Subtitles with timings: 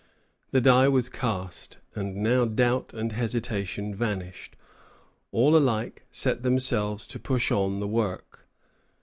[0.49, 4.55] The die was cast, and now doubt and hesitation vanished.
[5.31, 8.47] All alike set themselves to push on the work.